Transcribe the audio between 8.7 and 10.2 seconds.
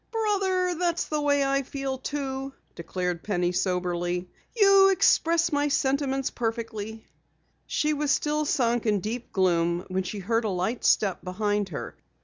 in deep gloom when she